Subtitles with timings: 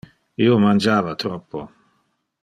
[0.43, 1.61] Io mangiava troppo.